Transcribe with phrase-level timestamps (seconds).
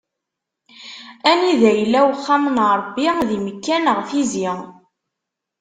[1.29, 4.49] Anida yella uxxam n Ṛebbi, di Mekka neɣ Tizi?